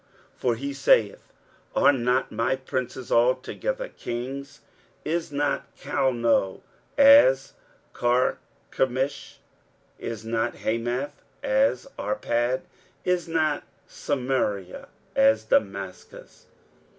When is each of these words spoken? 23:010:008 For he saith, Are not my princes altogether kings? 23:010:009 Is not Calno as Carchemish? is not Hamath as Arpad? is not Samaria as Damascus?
23:010:008 0.33 0.37
For 0.39 0.55
he 0.55 0.73
saith, 0.73 1.23
Are 1.75 1.93
not 1.93 2.31
my 2.31 2.55
princes 2.55 3.11
altogether 3.11 3.87
kings? 3.87 4.61
23:010:009 5.05 5.13
Is 5.13 5.31
not 5.31 5.77
Calno 5.77 6.61
as 6.97 7.53
Carchemish? 7.93 9.37
is 9.99 10.25
not 10.25 10.55
Hamath 10.55 11.21
as 11.43 11.85
Arpad? 11.99 12.61
is 13.05 13.27
not 13.27 13.63
Samaria 13.85 14.87
as 15.15 15.43
Damascus? 15.43 16.47